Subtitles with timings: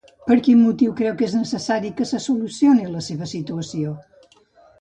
[0.27, 3.93] Per quin motiu creu que és necessari que se solucioni la seva situació?